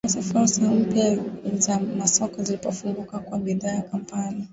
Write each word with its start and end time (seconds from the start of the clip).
Wakati 0.03 0.27
fursa 0.27 0.61
mpya 0.61 1.17
za 1.53 1.79
masoko 1.79 2.43
zilipofunguka 2.43 3.19
kwa 3.19 3.37
bidhaa 3.39 3.75
za 3.75 3.81
Kampala. 3.81 4.47